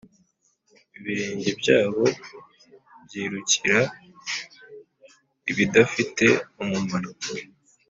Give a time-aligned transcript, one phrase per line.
[0.97, 2.03] ibirenge byabo
[3.03, 3.77] byirukira
[5.51, 6.25] ibidafite
[6.61, 7.11] umumaro.